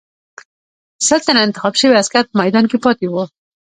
[1.07, 3.23] سل تنه انتخاب شوي عسکر په میدان کې پاتې وو.